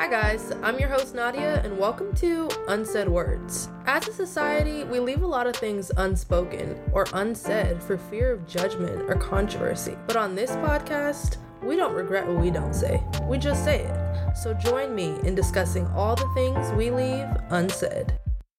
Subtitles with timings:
[0.00, 3.68] Hi, guys, I'm your host Nadia, and welcome to Unsaid Words.
[3.84, 8.46] As a society, we leave a lot of things unspoken or unsaid for fear of
[8.46, 9.98] judgment or controversy.
[10.06, 14.36] But on this podcast, we don't regret what we don't say, we just say it.
[14.38, 18.18] So join me in discussing all the things we leave unsaid.